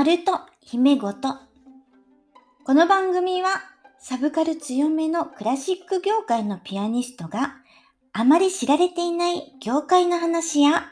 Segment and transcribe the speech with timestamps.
[0.00, 1.28] ナルト姫ごと。
[2.64, 3.50] この番組は
[3.98, 7.56] サブカル強めのクラシック業界のピアニストが
[8.14, 10.86] あまり知られていない業界の話や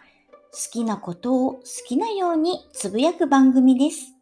[0.52, 4.12] 好きなことを好きなようにつぶやく番組です。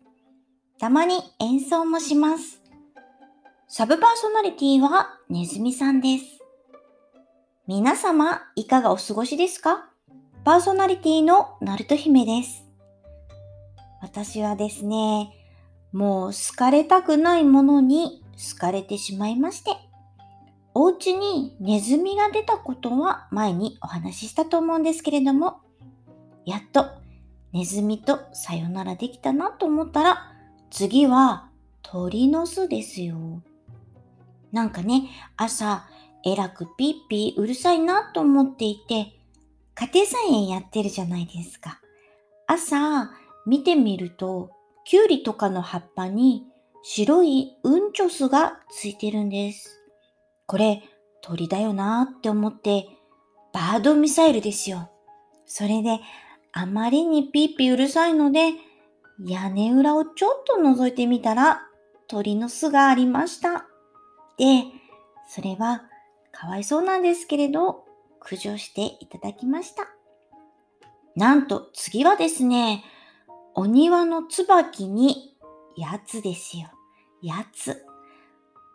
[0.79, 2.63] たまに演奏もします。
[3.67, 6.25] サブパーソナリティはネズミさんです。
[7.67, 9.91] 皆様いかがお過ごしですか？
[10.45, 12.66] パーソナリティのナルト姫です。
[14.01, 15.33] 私はですね、
[15.93, 18.23] もう好かれたくないものに
[18.53, 19.71] 好かれてしまいまして、
[20.75, 25.61] お家にネズミが出たことは前にお話ししたと思うんですけれども、
[26.45, 26.91] やっと
[27.53, 30.33] ネズミとさよならできたなと思ったら、
[30.71, 31.49] 次は
[31.83, 33.43] 鳥の巣ですよ。
[34.53, 35.87] なんかね、朝、
[36.25, 39.19] えらくピッピーうるさいなと思っていて、
[39.75, 41.81] 家庭菜園やってるじゃないですか。
[42.47, 43.11] 朝、
[43.47, 44.51] 見てみると、
[44.85, 46.45] キュウリとかの葉っぱに
[46.83, 49.83] 白いうんちょすがついてるんです。
[50.47, 50.83] これ
[51.23, 52.87] 鳥だよなーって思って、
[53.53, 54.91] バードミサイルですよ。
[55.47, 56.01] それで、
[56.53, 58.53] あまりにピーピーうるさいので、
[59.25, 61.63] 屋根裏をちょっと覗いてみたら、
[62.07, 63.67] 鳥の巣がありました。
[64.39, 64.65] で、
[65.29, 65.83] それは
[66.33, 67.85] かわいそうなんですけれど、
[68.21, 69.89] 駆除していただきました。
[71.17, 72.85] なんと次はですね、
[73.59, 75.35] お庭の椿に、
[75.77, 76.69] やつですよ。
[77.23, 77.85] やつ。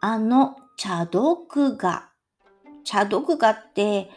[0.02, 2.10] あの、茶毒が。
[2.84, 4.10] 茶毒がって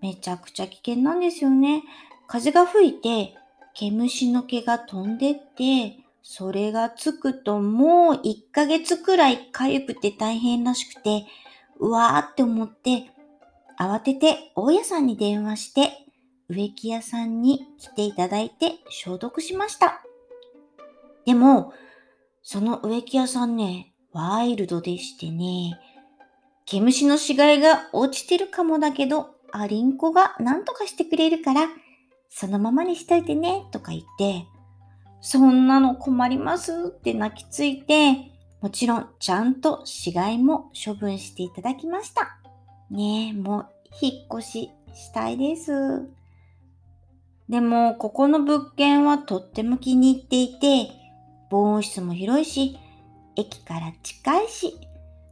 [0.00, 1.82] めちゃくちゃ危険なんですよね。
[2.26, 3.34] 風が吹いて、
[3.74, 11.26] 毛虫の毛が飛んでって、それがつくともう1ヶ月くらい痒くて大変らしくて、
[11.78, 13.10] うわーって思って、
[13.78, 16.07] 慌てて大家さんに電話して、
[16.48, 20.02] 植木屋さんに来ていただいて消毒しました。
[21.26, 21.72] でも、
[22.42, 25.78] その植木屋さんね、ワイルドでしてね、
[26.64, 31.68] 毛虫の死骸が落ちてるかもだけど、アリンコが何とかしてくれるから、
[32.30, 34.46] そのままにしといてね、とか言って、
[35.20, 42.38] そんなの困りますって泣きついて、もちろんちゃんと死骸も処分していただきました。
[42.90, 43.66] ねえ、もう
[44.00, 46.17] 引っ越ししたいです。
[47.48, 50.92] でも、ここの物件はとっても気に入っていて、
[51.50, 52.78] 防音室も広いし、
[53.36, 54.78] 駅から近いし、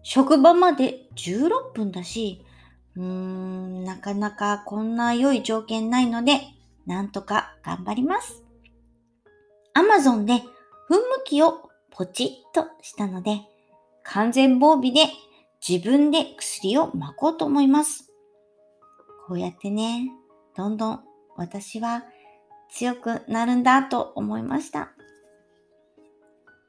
[0.02, 2.44] 職場まで16分だし、
[2.96, 6.40] うーん、なかなかこんな良い条件ないので、
[6.86, 8.42] なんとか頑張ります。
[9.74, 10.38] アマゾンで噴
[11.26, 13.40] 霧器をポチッとしたので、
[14.04, 15.00] 完全防備で
[15.66, 18.10] 自分で薬を巻こうと思います。
[19.26, 20.08] こうやってね、
[20.56, 22.04] どんどん私は
[22.70, 24.92] 強くなるんだと思いました。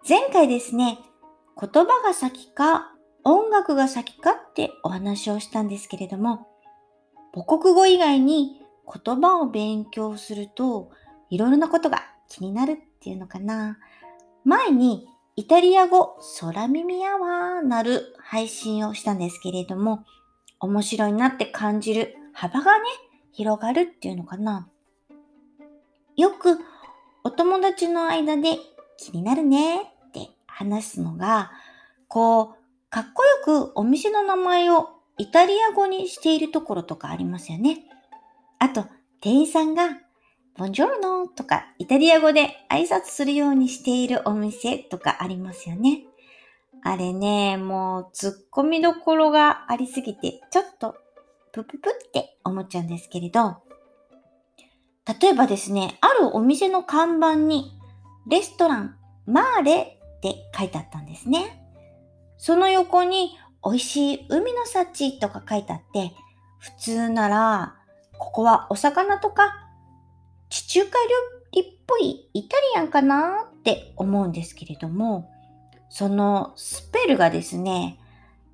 [0.08, 1.00] 前回ですね、
[1.60, 6.48] 言葉が先か音楽が先かってお話をしたんですけれども、
[7.34, 8.62] 母国語以外に
[9.04, 10.92] 言葉を勉強すると
[11.30, 13.80] いろいろなことが気になるっていうのかな。
[14.46, 20.06] 前にイタリア語空耳アワーなる配信をしたんですけれども、
[20.60, 22.86] 面白いなって感じる幅がね、
[23.38, 24.68] 広がるっていうのかな？
[26.16, 26.58] よく
[27.24, 28.58] お友達の間で
[28.98, 31.52] 気になるねって話すのが、
[32.08, 34.90] こう、かっこよくお店の名前を
[35.20, 37.84] イタリア語にしているところとかありますよね。
[38.58, 38.86] あと、
[39.22, 40.00] 店員さんが、
[40.58, 46.06] ボンジョルノとかイタリア語で挨拶するようにしているお店とかありますよね。
[46.82, 50.96] あれね、もう突っ込みどころがありすぎて、ちょっと
[51.52, 53.58] プププって思っちゃうんですけれど、
[55.22, 57.72] 例えばですね、あるお店の看板に、
[58.28, 61.64] レストランマーレって書いてあったんですね。
[62.38, 66.14] その横に、美味しい海の幸とか書いてあって、
[66.60, 67.76] 普通なら、
[68.18, 69.68] ここはお魚とか
[70.50, 75.30] 地中海料理っぽいイタリアンかなって思うんですけれども、
[75.90, 78.00] そのスペルがですね、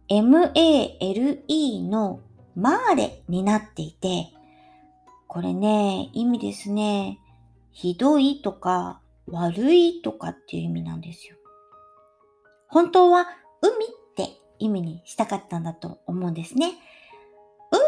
[0.10, 2.20] MALE の
[2.56, 4.30] マーレになっていて、
[5.28, 7.20] これね、意味ですね。
[7.72, 11.36] ひどいとか悪いとかっていう意味なんですよ。
[12.68, 13.28] 本当は
[13.62, 16.74] 海って意味にしたかったんだと思うんですね。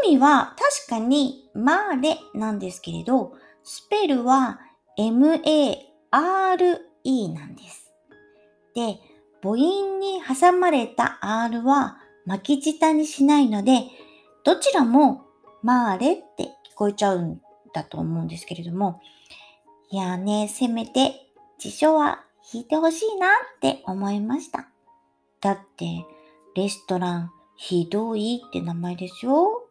[0.03, 3.33] 海は確かにマーレなんですけれど、
[3.63, 4.59] スペルは
[4.97, 5.89] M-A-R-E
[7.29, 7.91] なんです。
[8.73, 8.99] で、
[9.43, 13.83] 母音に挟まれた R は巻き舌にしないので、
[14.45, 15.23] どちらも
[15.63, 17.41] マーレって聞こえちゃうん
[17.73, 19.01] だと思うんですけれども、
[19.89, 24.69] いやね、せめて辞書は引いてほしいなって思いました。
[25.41, 26.05] だって、
[26.55, 29.67] レストランひどいって名前ですよ。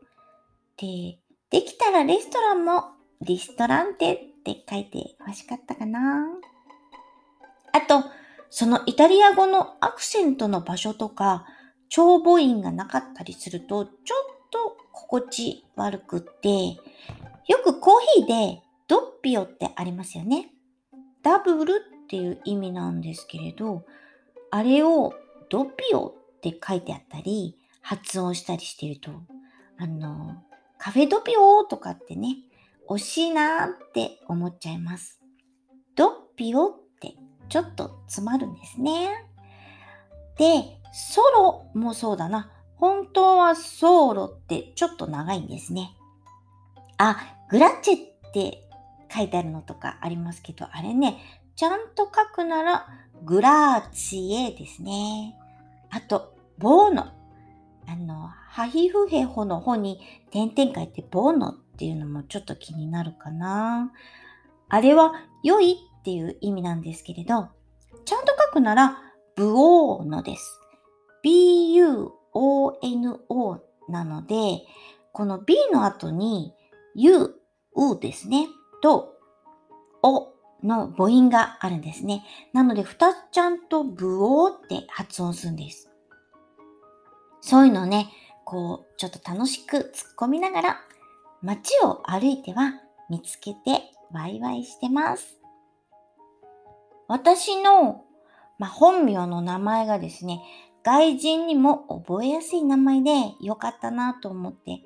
[0.77, 1.19] で、
[1.51, 6.27] できたらレストランもリストランテって書いて欲しかったかな。
[7.73, 8.03] あと、
[8.51, 11.47] そのイタリア語のアクセントの場所とか、
[11.91, 13.91] 長母音がなかったりすると、ちょ
[14.44, 20.51] っと心地悪くって、よくコーヒーでドッピオってありますよね。
[21.23, 23.85] ダブルっていう意味なんですけれど、
[24.53, 25.15] あれを
[25.51, 29.11] ドピオって書いてあったり、発音したりしてると、
[29.79, 30.43] あの、
[30.79, 32.37] カフェドピオとかってね、
[32.89, 35.21] 惜しいなって思っちゃいます。
[35.97, 37.15] ドッピオって
[37.49, 39.09] ちょっと詰まるんですね。
[40.39, 40.63] で、
[40.93, 42.51] ソロもそうだな。
[42.77, 45.97] 本当はソーロってちょっと長いんですね。
[46.99, 47.17] あ、
[47.51, 48.69] グラッチェって
[49.15, 51.19] 書いてあるのとかありますけど、あれね、
[51.57, 52.87] ちゃんと書くなら
[53.25, 55.37] グラーチエですね。
[55.91, 57.13] あと、ボーノ。
[57.87, 60.01] あの、ハヒフヘホの方に
[60.31, 63.93] 点々書いてボーノっていうのもちょっと気になるかな。
[64.69, 65.13] あれは
[65.43, 67.49] 良いっていう意味なんですけれど、
[68.05, 68.99] ちゃんと書くなら
[69.37, 70.61] ブオーノです。
[71.23, 74.65] b u ONO なので、
[75.13, 76.53] この b の後に
[76.95, 77.35] u、
[77.77, 78.49] うですね、
[78.83, 79.15] と、
[80.03, 82.25] おの母音があるんですね。
[82.53, 85.91] なので、二つちゃんとブオーって発音するんです。
[87.41, 88.11] そういうのね、
[88.45, 89.85] こう、ちょっと楽しく突っ
[90.19, 90.81] 込みながら、
[91.43, 92.73] 街を歩いては
[93.11, 95.39] 見つけてワイワイしてます。
[97.07, 98.05] 私の、
[98.59, 100.43] まあ、本名の名前がですね、
[100.85, 103.11] 外人にも覚えやすい名前で
[103.41, 104.83] よかったなと思って、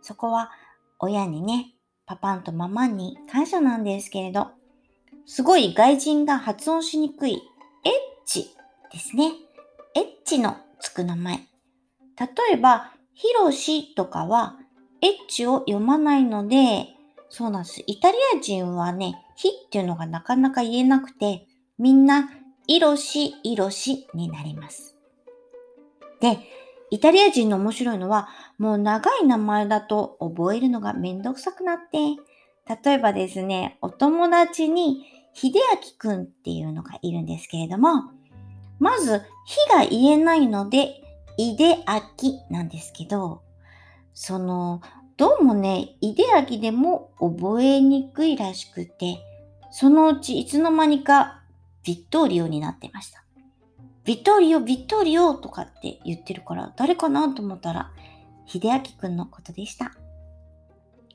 [0.00, 0.50] そこは
[0.98, 1.74] 親にね、
[2.06, 4.48] パパンとママに感謝なんですけれど、
[5.26, 7.92] すごい外人が発音しにくいエッ
[8.24, 8.50] チ
[8.90, 9.32] ですね。
[9.94, 11.36] エッチのつく名前。
[12.18, 14.56] 例えば、ヒロシとかは
[15.02, 16.88] エッチを読まないので、
[17.28, 17.82] そうなんです。
[17.86, 21.46] イタリア人はね、ヒっていうのがなかなか言えなくて、
[21.78, 22.30] みんな、
[22.66, 24.91] イロシ、イロシになります。
[26.22, 26.38] で、
[26.90, 31.98] イタリア人の面白いのは、もう長い名前だと覚えるのがめんどくさくなって、
[32.84, 35.04] 例えばですね、お友達に、
[35.34, 38.12] 秀明くんっていうのがいるんですけれども、
[38.78, 41.02] まず、ひが言えないので、
[41.38, 43.42] いであきなんですけど、
[44.14, 44.80] その、
[45.16, 49.18] どうもね、いであきでも覚えにくいらしくて、
[49.72, 51.42] そのうちいつの間にか
[51.82, 53.24] ビットーリオになってました。
[54.04, 57.92] ビットリオ、ビットリオとかって言ってるから、誰かなと思ったら、
[58.46, 59.92] 秀明くんのことでした。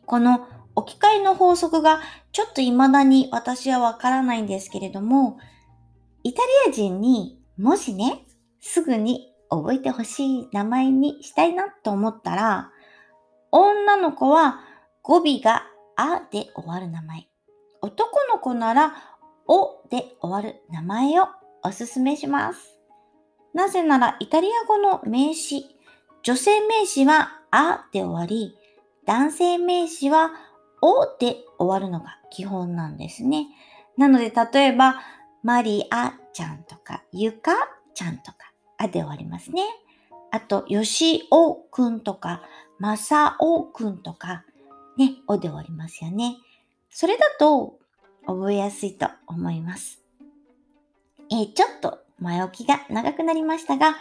[0.05, 1.99] この置き換えの法則が
[2.31, 5.37] ちょっと未だに私はわからないんですけれども、
[6.23, 8.23] イタリア人にもしね、
[8.61, 12.71] すぐに覚えてほしい名前にしたいなと思ったら、
[13.51, 14.61] 女の子は
[15.01, 15.63] 語尾が
[15.95, 17.27] あで終わる名前。
[17.81, 18.93] 男の子なら
[19.47, 21.27] おで終わる名前を
[21.63, 22.76] おすすめします。
[23.57, 25.65] なぜならイタリア語の名詞、
[26.21, 28.55] 女性名詞はあで終わり、
[29.07, 30.29] 男性名詞は
[30.79, 33.47] おで終わるのが基本なんですね。
[33.97, 35.01] なので例えば、
[35.41, 37.51] マリアちゃんとか、ゆか
[37.95, 38.37] ちゃんとか、
[38.77, 39.63] あで終わりますね。
[40.29, 42.43] あと、よしおくんとか、
[42.77, 44.45] まさおくんとか、
[44.99, 46.37] ね、おで終わりますよね。
[46.91, 47.79] それだと
[48.27, 50.03] 覚えやすいと思います。
[51.31, 53.95] えーちょっと前置きが長くなりましたが、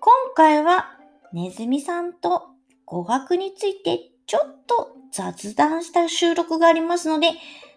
[0.00, 0.98] 今回は
[1.32, 2.48] ネズミさんと
[2.84, 7.30] 語学についてちょっと雑談した収録がありますので、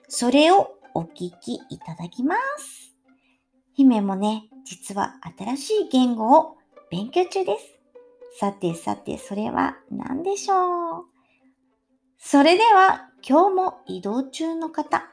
[0.07, 2.95] それをお聞きいただきます。
[3.73, 6.57] 姫もね、実は新しい言語を
[6.89, 8.39] 勉強中です。
[8.39, 11.05] さてさて、それは何でしょう？
[12.17, 15.03] それでは、今日も移動中の方、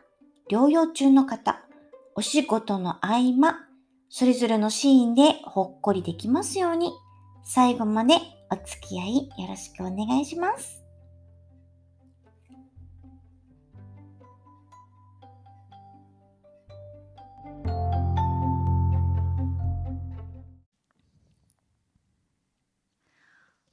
[0.51, 1.61] 療養中の方、
[2.15, 3.64] お仕事の合間、
[4.17, 6.93] それぞれのシーンでほっこりできますように、
[7.43, 8.15] 最後まで
[8.49, 10.85] お付き合いよろしくお願いします。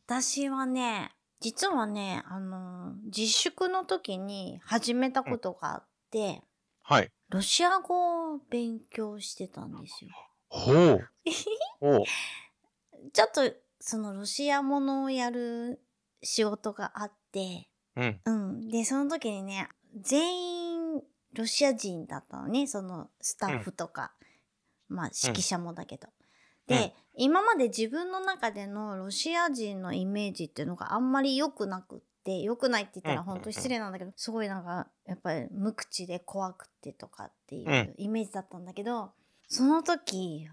[0.07, 6.41] 私はね、実はね、あの、自粛の時に始めたことがあって、
[6.81, 7.12] はい。
[7.29, 10.10] ロシア語を勉強してたんですよ。
[10.51, 11.10] ほう。
[11.79, 12.03] ほう。
[13.13, 13.41] ちょっと
[13.79, 15.81] そのロシアものをやる
[16.22, 18.22] 仕事があって、うん。
[18.25, 18.70] うん。
[18.70, 21.03] で、その時にね、全員
[21.34, 24.13] ロシア人だったのね、そのスタッフとか。
[24.88, 26.08] まあ指揮者もだけど。
[26.08, 26.22] うん
[26.67, 39.12] で、今まで自分の中でのロシア人のイメージっていうのがあんまり良くなくって良くないって言ったらうんうんうん本当に失礼なんだけど、すごいなんかやっぱり無口で怖くてとかっていううんイメージだったんだけど、
[39.51, 40.48] その時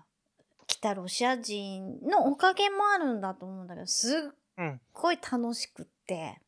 [0.66, 4.80] 来たロシア人のおかげもあるんだと思うんだけどすっうん。
[4.92, 6.40] ごい楽しくって。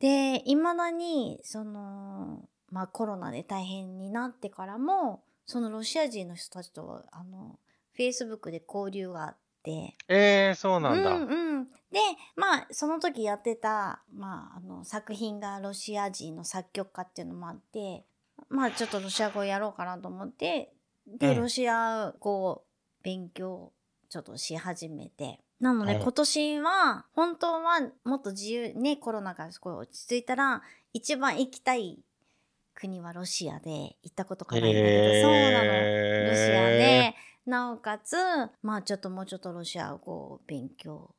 [0.00, 7.58] でいまだにその、まあ、コロナで大変になってからもそのロシア人の人たちとあの
[7.94, 11.14] フェイスブックで交流があってええそうなんだ。
[11.14, 12.00] うんうん、で
[12.34, 18.04] まあその時やってた、まあ、あの作品がロシア人の作曲家っていうのもあって
[18.48, 20.72] まあちょっとロシア語やろうかなと思って
[21.06, 22.64] で、うんロシア語を
[23.02, 23.72] 勉強
[24.08, 25.40] ちょっとし始めて。
[25.60, 26.02] なので、はい。
[26.02, 31.98] 今年は本当はもっと自由ねコロナがすごい落ち着いたら一番行きたい
[32.76, 33.70] 国はロシアで
[34.02, 35.68] 行ったことがないんだけど、そうなの。
[36.28, 37.14] ロシアで、
[37.46, 38.16] なおかつ、
[38.62, 41.14] まあちょっともうちょっとロシア語を勉強。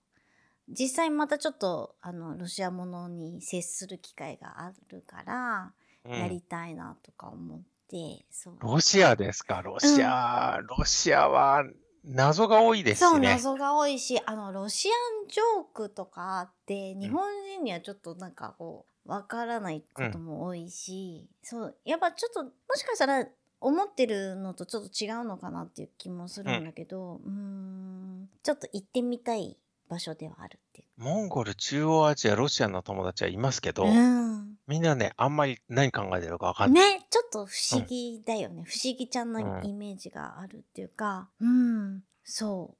[0.69, 5.73] 実際またちょっと、あの、ロシアものに接する機会があるから、
[6.05, 6.19] うん。
[6.19, 8.57] やりたいなとか思って、そう。
[8.59, 11.63] ロシアですか、ロシア、ロシアは
[12.03, 13.19] 謎が多いですそう。
[13.19, 14.91] 謎が多いし、あの、ロシア
[15.25, 23.27] ンジョークとかって、日本人にはちょっとなんかこう、わからないことも多いし、そう、やっぱちょっと、もしかしたら、
[23.59, 29.57] 思ってるのとちょっと違うのかなっていう気もするんだけど、うーん、ちょっと行ってみたい
[29.89, 30.87] 場所ではあるっていう。
[30.97, 34.57] モンゴル、中央アジア、ロシアの友達はいますけど、うん。
[34.67, 36.93] みんなね、あんまり何考えてるかわかんない。
[36.95, 38.63] ね、ちょっと不思議だよね。
[38.65, 42.75] 不思議ちゃんなうんイメージがあるっていうか、うん、そ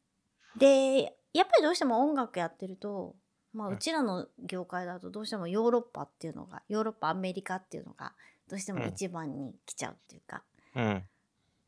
[0.56, 0.60] う。
[0.60, 3.16] で、やっぱりどうしても音楽やってると、
[3.54, 8.14] まあ、うんうちらの業界だとどうしてもヨーロッパっていうのが、ヨーロッパ、アメリカっていうのが、
[8.50, 10.44] どうしてもうん一番に来ちゃうっていうか。
[10.76, 11.04] うん。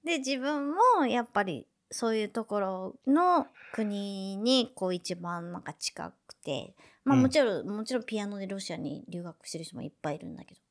[0.04, 10.62] で、自分もやっぱりそういうところの国にこう一番なんか近くて、まあうんもちろん、もちろんピアノでロシアに留学してる人もいっぱいいるんだけど、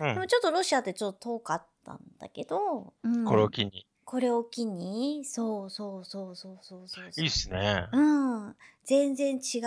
[0.00, 0.26] うんでも。
[0.26, 3.86] ちょっとロシアってちょっと遠かったんだけど、うんこれを機に。
[4.04, 7.24] これを機に、そうそうそうそうそうそうそう。
[7.24, 7.88] いいっすね。
[7.92, 8.00] う
[8.50, 8.56] ん。
[8.84, 9.58] 全然違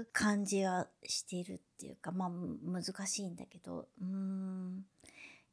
[0.00, 4.86] う感じはしてるっていうか、まあむ難しいんだけど、うん。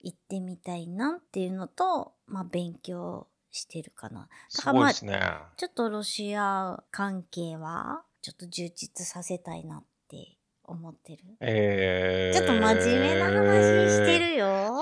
[0.01, 4.27] 行ってみたいなっていうのと、まあ勉強してるかな。
[4.49, 5.21] すごいですね。
[5.57, 11.23] ちょっとロシア関係は、ちょっと充実させたいなって思ってる。
[11.39, 14.81] えー、ちょっと真面目な話してるよ。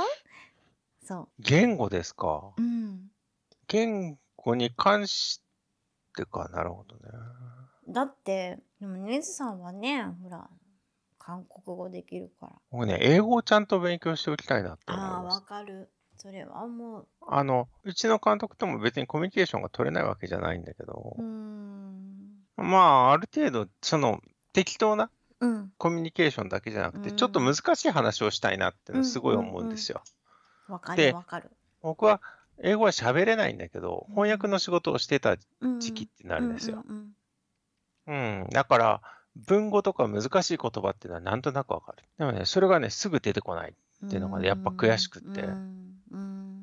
[1.03, 2.53] そ言語ですか？
[2.57, 2.61] う。
[2.61, 3.11] うん。
[3.67, 5.41] 言語に関し
[6.15, 7.01] てか、なるほどね。
[7.89, 10.49] だって、でもネズさんはね、ほら、
[11.17, 12.53] 韓国語できるから。
[12.71, 15.41] 僕ね、英語をちゃんと勉強しておきたいなって思いああー、わます。
[15.41, 15.91] かる。
[16.21, 21.15] それはもう、あの、うちの監督とも別にコミュニケーションが取れないわけじゃないんだけど。
[22.57, 24.21] まあ、ある程度、その、
[24.53, 25.09] 適当な
[25.39, 25.71] うん。
[25.79, 30.03] コミュニケーションだけじゃなくて、うんちょっと難しい話をしたいなってすごい思うんですよ。
[30.67, 31.49] わかでるわかる。
[31.81, 32.21] 僕は
[32.61, 36.83] 英語は喋れないんだけど、翻訳の仕事をしてたうん時期ってなるんですよ。
[36.87, 37.15] うん
[38.05, 38.47] うん。
[38.51, 39.01] だから、
[39.35, 42.03] 文語とか難しい言葉っていうのはなんとなくわかる。
[42.19, 43.69] でもね、それがね、すぐ出てこない。
[43.69, 43.75] うん
[44.05, 45.80] っていうのがねやっぱ悔しくってうんうん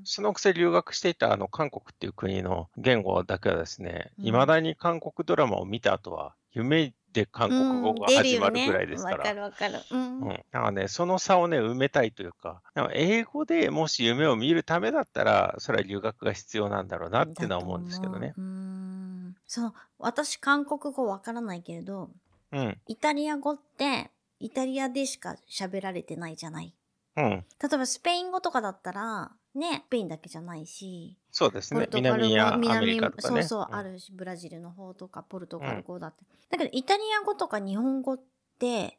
[0.08, 9.68] そのくせ留学していたあの韓国っていう国の言語だけはですね、うん未だに韓国ドラマを見た後は、夢で韓国語がうん始まるぐらいですか出るよねわから。
[9.68, 9.84] るわかる。
[9.90, 10.28] うんうん。
[10.28, 22.10] だからね、その差をね、埋めたいというか、だから英語でもし夢を見るためだったら、それは留学が必要なんだろうなっていうのは思うんですけどねううーんそう私韓国語わからないけれど
[22.52, 22.78] うん。
[22.86, 24.10] イタリア語って
[24.40, 26.72] イタリアでしか喋られてないじゃない
[27.16, 27.24] うん。
[27.24, 31.86] 例えばスペイン語とかだったらねスペインだけじゃないしそうですね。
[31.86, 32.02] ポル。
[32.02, 33.42] トガル語南やアメ南リカとかね。
[33.42, 33.74] そうそう、ん。
[33.74, 38.20] あるしブラジルの方とかポルトガル語だって、だけどイタリア語とか日本語っ
[38.58, 38.98] て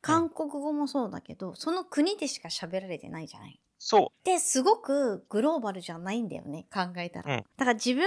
[0.00, 3.60] 韓国語もそうだけど、その国でしか喋られてないじゃない。
[3.78, 7.44] そですごくグローバルじゃないんだよね考えたら、うん。
[7.56, 8.04] だから自分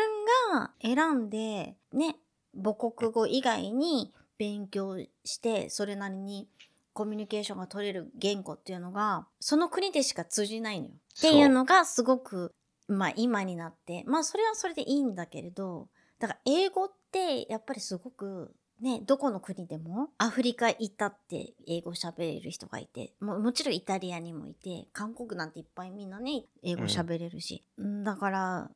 [0.51, 2.17] が選んでね
[2.53, 6.49] 母国語以外に勉強してそれなりに
[6.93, 10.93] コミュニケーションが取れる言語っていうのがその国でしか通じないのよ。
[10.93, 12.53] っていうのがすごく
[12.87, 14.03] まあ今になって。
[14.05, 15.87] まあそれはそれでいいんだけれど
[16.19, 28.03] だから英語ってやっぱりすごくね、どこの国でもアフリカ行ったって英語喋れる人がいてももちろんイタリアにもいて韓国なんていっぱいみんなね英語喋れるし、うん。
[28.03, 28.71] だから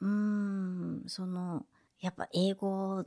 [0.00, 1.64] うーんその
[2.00, 3.02] やっぱ英語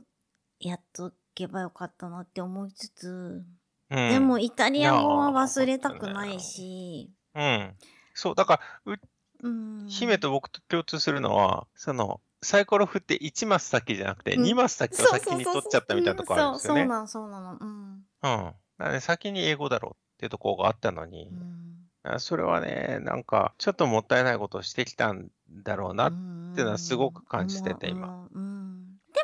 [0.58, 3.44] やっとけばよかったなって思いつつ、
[3.90, 3.96] う。
[3.96, 4.10] うん。
[4.10, 7.74] でもイタリア語は忘れたくないし、うん。
[8.14, 8.96] そう、だから、う
[9.42, 16.86] うん、姫と僕と共通するのは、その、サイコロ振って1マス先じゃなくて、うん2マス先をそう先に取っちゃったみたいなとこあるんですよね。
[16.86, 17.58] そうそうなの、そうなの。
[17.60, 17.68] うん。
[17.68, 18.02] うん。
[18.22, 21.60] だからね、先に英語だろうっていうところがあったのにう、ん
[22.02, 26.08] あそれはね、なんか、ちょっともったいないことをしてきたんだろうな。
[26.08, 28.26] っていうのはすごく感じてて今。
[28.32, 28.49] うん。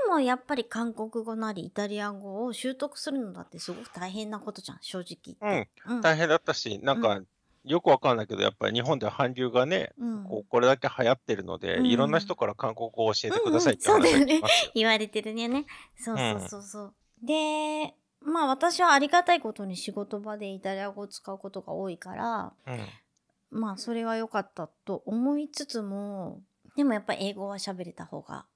[0.07, 5.71] でもやっぱり韓国語なりイタリア語を習得するのだってすごく大変なことじゃん、正直言って。
[5.89, 6.01] うん。
[6.01, 7.21] 大変だったし、なんか、
[7.65, 14.41] よくわかんないけど、やっぱり日本では韓流がね、うんこうこれだけ流行ってるので、うんいろんな人から韓国語を教えてくださいってうんうんそうだよね。
[14.75, 15.67] 言われてるね。
[15.99, 16.95] そうそうそうそう。
[17.25, 23.59] で、まあ私はありがたいことに仕事場でイタリア語を使うことが多いから、うん。
[23.59, 26.43] まあそれは良かったと思いつつも、
[26.77, 28.47] でもやっぱり英語は喋れた方が。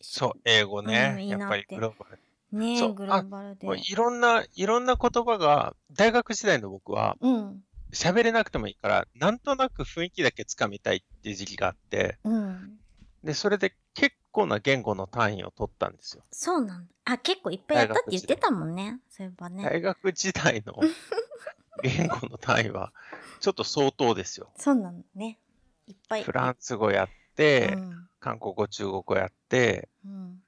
[0.00, 1.12] そう、英語ね。
[1.14, 2.18] うんいいやっぱりグローバル。
[2.58, 3.66] ねそうグローバルで。
[3.84, 7.62] いろんな、いろんな言葉が、大学時代の僕は、うん。
[7.92, 12.78] 喋れなくてもいいから、なんとなく雰囲気だけつかみたいっていう時期があって、うん。
[13.24, 16.22] で、それで結構な言語の単位を取ったんですよ。
[16.30, 16.92] そうなんだ。
[17.04, 19.00] あ、結構いっぱいやったって言ってたもんね。
[19.08, 19.64] そういえばね。
[19.64, 20.74] 大学時代の
[21.82, 22.92] 言語の単位は、
[23.40, 24.50] ちょっと相当ですよ。
[24.56, 25.38] そうなのね。
[25.86, 26.24] いっぱい。
[26.24, 28.08] フランス語やって、うん。
[28.26, 30.42] 韓国語、中国語やって、うん。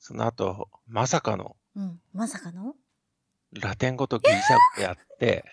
[0.00, 2.00] その後、まさかのうん。
[2.12, 2.74] まさかの？
[3.52, 5.44] ラテン語とギリシャ語やって、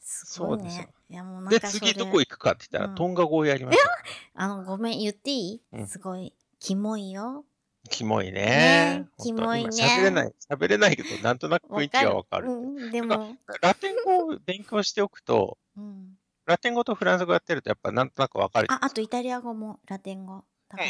[0.00, 0.92] すごいそうですよね。
[1.10, 4.42] いやもうなんで、かそれ次どこ行くかって言ったら、うんトンガ語をやりました。
[4.42, 7.44] あの、ごめん、言っていい、うんすごい、キモいよ。
[7.90, 8.40] キモいね。
[8.40, 12.50] ねキモいね今喋れない、喋れないけど、なんとなく雰囲気がわかる。
[12.50, 12.56] う
[12.86, 16.17] ん、でも、 ラテン語を勉強しておくと、うん。
[16.48, 18.68] ラテン語とフランス語やってると、やっぱなんとなくわかる。
[18.70, 20.34] あ、あとイタリア語もラテン語。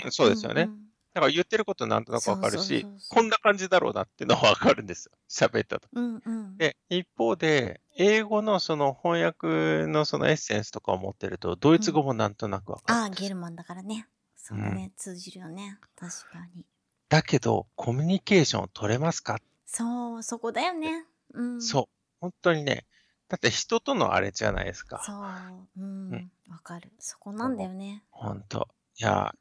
[0.04, 5.12] うんそうですよねんだから言ってることなんとなくわかるしこんな感じだろうなっていうのはわかるんですよ。
[5.30, 5.88] 喋ったと。
[5.92, 6.56] うんうん。
[6.56, 13.00] で、一方で、英語のその翻訳のそのエッセンスとかを持ってると、ドイツ語もなんとなくわかる。
[13.00, 14.09] ああ、ゲルマンだからね。
[14.37, 15.78] そうだね、通じるよね。
[15.96, 16.64] 確かに。
[17.09, 21.06] だけど、コミュニケーション取れますか、そう、そこだよね。
[21.33, 21.62] うん。
[21.62, 21.85] そう。
[22.20, 22.87] 本当にね。
[23.28, 25.02] だって人とのあれじゃないですか。
[25.04, 25.82] そう。
[25.82, 26.30] うんうん。
[26.48, 26.90] わかる。
[26.98, 28.02] そこなんだよね。
[28.10, 28.68] 本当。
[28.98, 29.34] いや、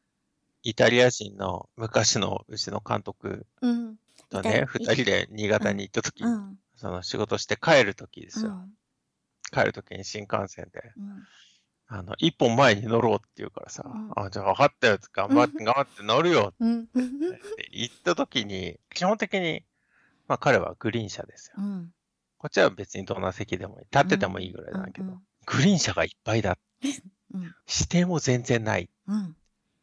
[0.63, 3.95] イタリア人の昔のうちの監督うん。
[4.29, 6.59] とね、イタリ二人で新潟に行った時、うん。
[6.75, 8.51] その仕事して帰る時ですよ。
[8.51, 8.73] うん。
[9.51, 11.23] 帰る時に新幹線で、うん。
[11.87, 16.81] あの、一本前に乗ろうって言うからさ、うんあ、じゃあ分かったよ、頑張って、頑張って乗るようん。
[16.81, 16.89] って
[17.71, 19.63] 言った時に、基本的に、
[20.27, 21.55] まあ彼はグリーン車ですよ。
[21.57, 21.93] うん。
[22.37, 23.85] こっちは別にどんな席でもいい。
[23.91, 26.57] 立っててもいいぐらいだけど、うんうんグリーン車がいっぱいだ。
[27.33, 27.41] うん。
[27.41, 28.89] 指定も全然ない。
[29.07, 29.33] うん。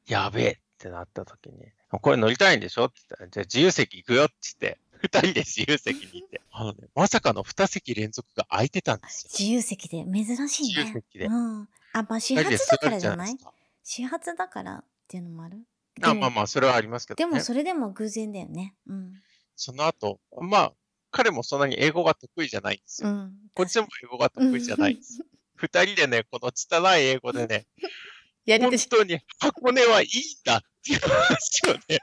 [0.06, 1.54] やべえってなった時に、
[1.88, 9.30] これ乗りたいんでしょって言ったら、じゃあ自由席行くよって言って、二人で自由席に行って、あのね、まさかの二席連続が空いてたんですよ。
[9.32, 10.04] 自由席で？
[10.04, 10.84] 珍しいね。
[10.84, 11.68] 自由席でうん。
[11.94, 13.38] あ、まあ始発だからじゃない？
[13.82, 15.64] 始発だからっていうのもある？
[16.02, 17.30] あまあまあ、それはありますけどね。
[17.30, 18.74] でもそれでも偶然だよね。
[18.86, 19.14] うん。
[19.56, 20.72] その後、まあ、
[21.16, 23.08] 彼もそんなに英語が得意じゃないんですよ。
[23.08, 23.32] うん。
[23.54, 25.26] こっちも英語が得意じゃないんですよ。
[25.54, 27.88] 二人でね、この拙い英語でね、本
[28.46, 28.88] やりとし。
[28.88, 30.10] 当に箱根はいいん
[30.44, 32.00] だっていう話をね、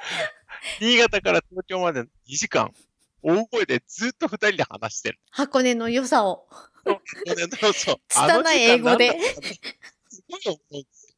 [0.82, 2.74] 新潟から東京までの2時間、
[3.22, 5.18] 大声でずっと二人で話してる。
[5.30, 6.46] 箱根の良さを。
[6.84, 8.00] そうそう。
[8.06, 11.16] 拙い英語でい思うんです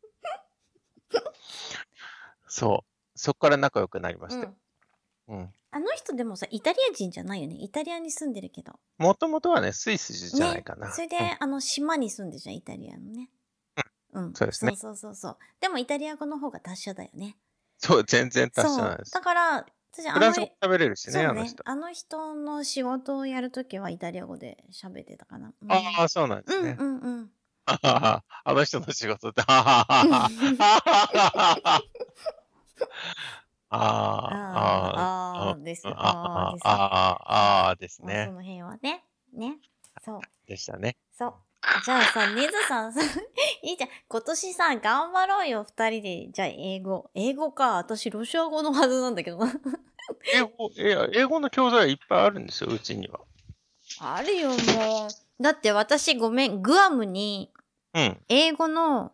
[1.11, 1.33] よ。
[2.46, 3.18] そう。
[3.18, 4.54] そこから仲良くなりましたよ。
[5.26, 5.54] うん。
[5.70, 7.57] あの人でもさ、イタリア人じゃないよね？
[7.59, 8.72] イタリアに住んでるけど。
[8.98, 10.88] もともとはね、スイスじゃないかな。
[10.88, 13.31] ね、それで、うんあの、島に住んでるじゃん、イタリアのね。
[14.14, 14.33] うん。
[14.35, 15.38] そうですねそうそうそう。
[15.61, 17.37] でもイタリア語の方が達者だよね。
[17.78, 19.12] そう、全然達者なんです。
[19.12, 19.66] だから、
[20.12, 21.62] フランス語喋れるしね、ねあの人。
[21.68, 25.52] あの人の仕事をやるときはイタリア語で喋ってたかな。
[25.61, 26.76] うん、ああ、そうなんですね。
[26.78, 27.31] うんうんうん。
[27.66, 30.28] あの人の仕事って、はははは
[31.64, 31.83] は
[33.70, 35.87] ああ、あああーです。
[35.87, 36.66] あ、あーです。
[36.66, 36.72] あ
[37.26, 38.33] あ、あですまあそね。
[38.33, 39.04] の辺はね。
[39.35, 39.59] ね。
[40.04, 40.20] そう。
[40.46, 40.96] でしたね。
[41.12, 41.35] そう。
[41.85, 43.00] じゃあさ、ネズさんさ、
[43.62, 43.90] いいじゃん。
[44.09, 46.28] 今年さ、頑張ろうよ、二人で。
[46.33, 47.11] じゃあ、英語。
[47.14, 47.76] 英語か。
[47.76, 49.52] 私、ロシア語のはずなんだけどな。
[50.33, 53.20] 英語、いや英語の教材いっぱいあるんですよ、うちには。
[54.00, 55.42] あるよ、もう。
[55.42, 56.62] だって私、ごめん。
[56.62, 57.52] グアムに、
[57.92, 58.24] うん。
[58.28, 59.12] 英語の、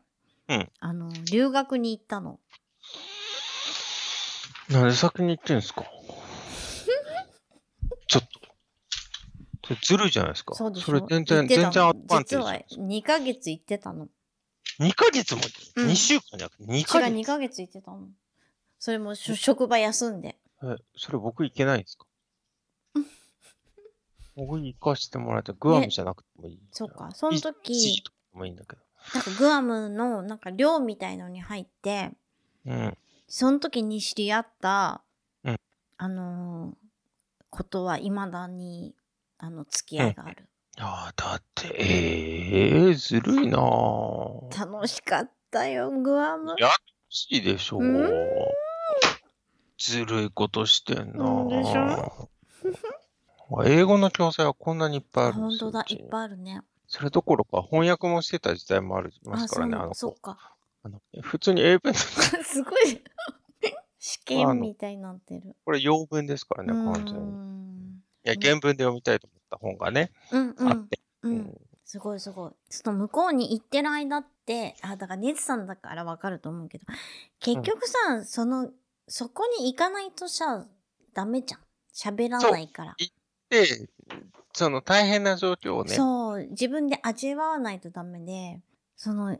[0.49, 2.39] うんあの、留学に行ったの。
[4.71, 5.85] なんで先に言ってんですか？
[8.07, 8.41] ちょっと。
[9.67, 10.55] それずるいじゃないですか。
[10.55, 12.81] そうでしょそれ全然、全然アドバンテ実はージです。
[12.81, 14.09] 2ヶ月行ってたの。
[14.81, 15.43] 2ヶ月も、
[15.77, 17.15] うん2週間じゃなくて？2違う、ヶ月。
[17.15, 18.09] 2ヶ月行ってたの。
[18.79, 20.37] それもしょ職場休んで。
[20.63, 22.07] え、それ僕行けないんですか？
[24.37, 26.61] 僕行かしてもらって、グアムじゃなくてもいい。
[26.73, 27.11] そうか。
[27.13, 28.83] その時ー、とかでもいいんだけど。
[29.15, 32.11] なんかグアムのなんか寮みたいのに入って、
[32.67, 32.99] うん。
[33.37, 35.03] その時に知り合った、
[35.43, 35.57] うん
[35.97, 36.75] あのー
[37.51, 38.95] ことは未だに、
[39.39, 40.49] あの、付き合いがある。
[40.79, 44.73] ああ、だって、ええずるいなぁ。
[44.73, 46.55] 楽しかったよ、グアム。
[46.59, 48.11] や楽しいでしょうん
[49.79, 52.29] ずるいことしてんなうんでしぁ。
[53.67, 56.63] 英語の教材はこんなにいっぱいある本当だ、いっぱいあるね。
[56.87, 59.95] それどころか翻訳もしてた時代もありますからね、あの子。
[59.95, 60.54] そっか。
[60.85, 63.03] あの普通に英文、 すごい。
[63.99, 65.57] 試験みたいになってる。
[65.65, 67.23] これ洋文ですからね、う完全に。
[67.23, 68.03] ん。
[68.27, 70.69] いや、原文で読みたいと思った本がね、うんうん。
[70.69, 71.01] あって。
[71.23, 71.29] う。
[71.29, 72.53] うんんすごいすごい。
[72.69, 76.85] ちょっと向こうに行ってる間って、あ、だからネズさんだからわかると思うけど、
[77.41, 78.71] 結局さ、その、
[79.09, 80.67] そこに行かないとさ、
[81.15, 81.61] ダメじゃん。
[81.95, 82.97] 喋らないから。
[83.49, 83.89] で、
[84.53, 88.61] その大変な状況をね、そう、自分で味わわないとダメで、
[88.97, 89.39] その、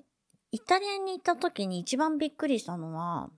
[0.55, 3.29] イタリアに行った時に一番びっくりしたのは、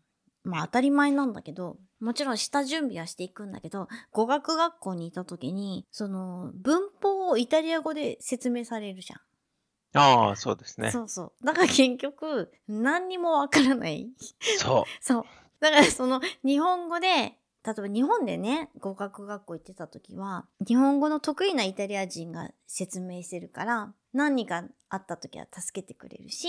[0.44, 9.98] まあ当たり前なんだけど、もちろん下準備はしていくんだけど、語学学校にいた時に、その、文法をイタリア語で説明されるじゃん。
[9.98, 10.90] ああ、そうですね。
[10.90, 11.46] そうそう。
[11.46, 14.10] だから結局、何にもわからない。
[14.58, 14.84] そう。
[15.00, 15.24] そう。
[15.60, 26.48] だからその、日本語で、例えば日本でね、語学学校行ってた時は、日本語の得意なイタリア人が説明してるから、何かあった時は助けてくれるし、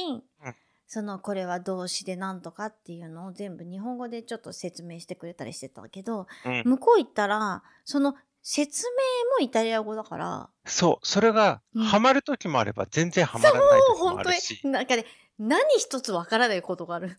[0.85, 8.93] その、これは動詞で何とかっていうのを全部日本語でちょっと説明してくれたりしてたけど、うん向こう行ったら、その、説明
[9.39, 11.05] もイタリア語だから、そう。
[11.07, 14.61] それが、うんハマる時もあれば、全然ハマらない時も本当あるし。
[14.63, 15.05] に、なんかね、
[15.39, 17.17] 何一つわからないことがある。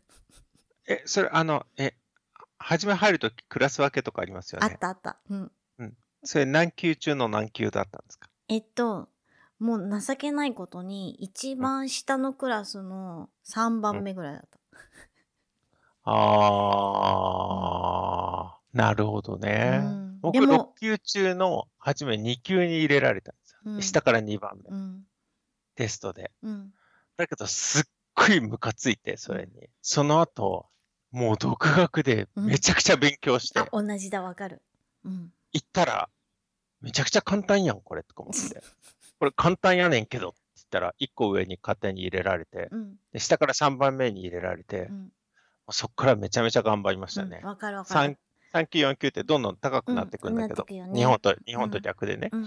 [0.86, 1.94] え、それ、あの、え、
[2.58, 4.68] 初め入るときクラス分けとかありますよね。
[4.70, 5.18] あったあった。
[5.30, 5.50] うん。
[6.24, 8.28] それ何級中の何級だったんですか？
[8.48, 9.08] えっと、
[9.60, 14.58] もう情けないことに、一番下のクラスの3番目ぐらいだった。
[16.02, 16.14] あ
[18.54, 19.80] あ、なるほどね。
[19.84, 23.58] うん僕、でも6級中の初め2級に入れられたんですよ。
[23.66, 25.06] うん下から2番目、うん。
[25.76, 26.32] テストで。
[26.42, 26.72] うん。
[27.16, 27.84] だけど、すっ
[28.16, 29.68] ごいムカついて、それに。
[29.80, 30.66] その後、
[31.10, 34.62] もう独学でめちゃくちゃ勉強して、あ、同じだ、わかる。
[35.04, 35.32] うん。
[35.52, 36.08] 行ったら、
[36.80, 38.62] めちゃくちゃ簡単やん、これ、とか思って。
[39.18, 42.96] これ簡単やねんけど、って言ったら、1個上に勝手に入れられて、うん。
[43.12, 45.12] で下から3番目に入れられて、うん。
[45.70, 47.48] そっからめちゃめちゃ頑張りましたねうん。
[47.48, 48.18] わかるわか3る。、
[48.52, 52.28] 三級、4級ってどんどん高くなってくんだけど、ね日本と、日本と逆でね。
[52.32, 52.46] うん。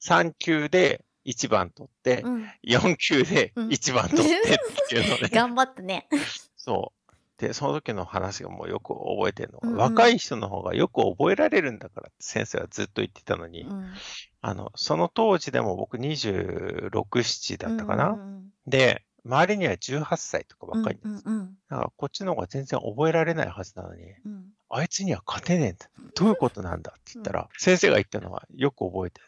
[0.00, 2.50] 3級で1番取って、うん。
[2.64, 5.28] 4級でうん1番取ってっていうのね。
[5.30, 6.08] 頑張ったね。
[6.56, 7.01] そう。
[7.42, 13.92] で、その時の話がもうよく覚えてるのが、うんうん若い人の方がよく覚えられるんだからって先生はずっと言ってたのに、うん。
[14.40, 21.08] あの、その当時でも僕26、7だったかな、うんうんで、周りには18歳とかばっかりです。
[21.26, 24.44] うんうんだからこっちの方が全然覚えられないはずなのに、うん。
[24.70, 25.90] あいつには勝てねえんだ。
[26.14, 29.26] どういうことなんだって言ったら、先生が言ったのはよく覚えてる。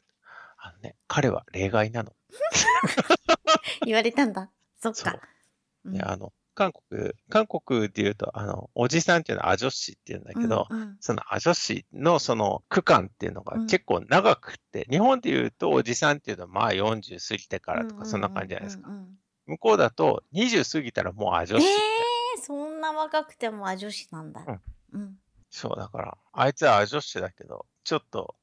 [0.57, 2.13] あのね、彼は例外なの。
[3.85, 4.53] 言われたんだ。
[4.81, 5.19] そっか。。
[5.85, 18.89] うんで、あの、韓国、韓国で言うと、あの、おじさんっていうのはアジョシって言うんだけど、うんうんそのアジョシのその区間っていうのがうん結構長くって、日本で言うとおじさんっていうのはまあ40過ぎてからとうんうんうんかそんな感じじゃないですか。
[18.89, 21.69] うんうん向こうだと20過ぎたらもうアジョえシっ
[22.37, 22.41] て。
[22.41, 24.43] ー、そんな若くてもあ女子なんだ。
[24.93, 25.19] うん。
[25.51, 28.35] そう、だから、あいつはアジョシだけど、ちょっと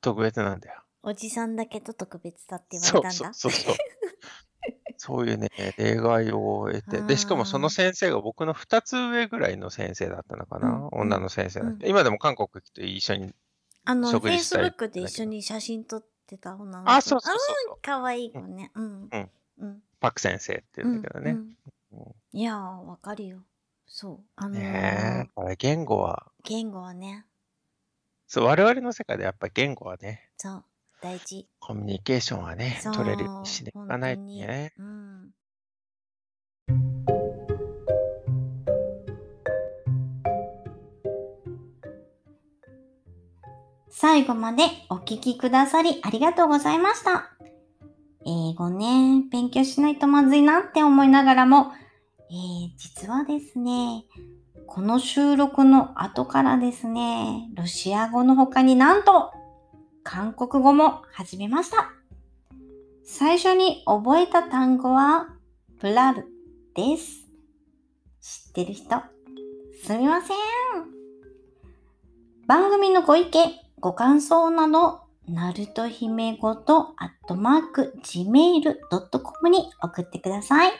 [0.00, 0.80] 特別なんだよ。
[1.02, 3.10] おじさんだけど特別だって言われたんだ。
[3.10, 3.74] そうそうそう。
[3.74, 3.76] そう
[5.26, 7.02] いうね、例外を得て。
[7.02, 10.68] で、しかもその先生が僕の2つ上ぐらいの先生だったのかな？
[10.68, 13.34] うん女の先生だった、うん今でも韓国と一緒に。
[13.84, 16.90] あの、フェイスブックで一緒に写真撮ってた女の子。
[16.90, 17.78] あ、そうそうそうそう。
[17.80, 18.70] かわいい子ね。
[18.74, 19.08] うん。
[19.10, 19.30] うん。
[19.60, 19.82] うん。
[20.00, 21.36] パク先生って言うんだけどね。
[22.32, 23.38] いやー、わかるよ。
[23.86, 24.24] そう。
[24.36, 25.56] あのーねえ。
[25.56, 27.24] 言語は、言語はね、
[28.26, 30.64] そう、我々の世界でやっぱり言語はね、そう、
[31.00, 31.46] 大事。
[31.60, 34.72] コミュニケーションはね、そう取れるようにしていかないね。
[34.78, 35.30] うん。
[43.90, 47.32] 最後までお聞きくださりありがとうございました。
[48.24, 51.72] 英語ね、勉強しないとまずいなって思いながらも、
[52.30, 54.04] えー、実はですね、
[54.66, 59.32] この収録の後からですね、ロシア語の他になんと、
[60.10, 61.92] 韓国語も始めました。
[63.04, 65.26] 最初に覚えた単語は、
[65.78, 66.24] プラル
[66.74, 67.28] です。
[68.18, 68.96] 知ってる人、
[69.84, 70.36] すみません。
[72.46, 80.72] 番組のご意見、ご感想など、なると姫ごと、アットマーク、gmail.com に送ってください。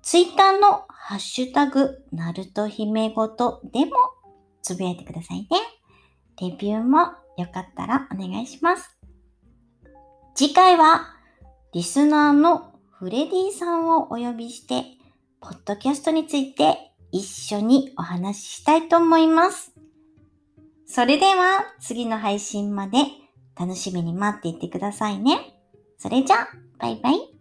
[0.00, 3.92] ツイッターのハッシュタグ、なると姫ごとでも
[4.62, 5.48] つぶやいてくださいね。
[6.40, 8.96] レビューもよかったらお願いします。
[10.34, 11.06] 次回は、
[11.72, 14.84] リスナーのフレディさんをお呼びして、
[15.40, 19.72] ポッドキャストについて一緒にお話ししたいと思います。
[20.86, 22.98] それでは次の配信まで
[23.58, 25.54] 楽しみに待っていてくださいね。
[25.98, 26.48] それじゃあ、
[26.78, 27.39] バイバイ。